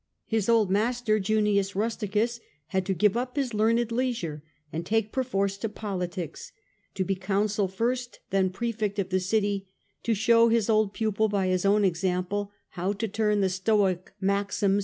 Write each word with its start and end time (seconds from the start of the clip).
His 0.25 0.49
old 0.49 0.71
master 0.71 1.19
Junius 1.19 1.75
Rusticus 1.75 2.39
had 2.69 2.87
to 2.87 2.95
give 2.95 3.15
up 3.15 3.35
his 3.35 3.53
learned 3.53 3.91
leisure, 3.91 4.41
and 4.73 4.83
take 4.83 5.11
perforce 5.11 5.57
to 5.57 5.69
politics, 5.69 6.51
to 6.95 7.03
be 7.03 7.13
consul 7.13 7.67
first, 7.67 8.19
then 8.31 8.49
prefect 8.49 8.97
of 8.97 9.09
the 9.09 9.19
city, 9.19 9.67
to 10.01 10.15
show 10.15 10.49
his 10.49 10.71
old 10.71 10.95
pupil 10.95 11.29
by 11.29 11.49
his 11.49 11.65
own 11.65 11.85
example 11.85 12.51
how 12.69 12.93
to 12.93 13.07
turn 13.07 13.41
the 13.41 13.47
Stoic 13.49 14.11
maxims 14.19 14.21
94 14.21 14.21
The 14.25 14.39
Age 14.39 14.49
of 14.49 14.59
the 14.61 14.65
Antonines. 14.65 14.79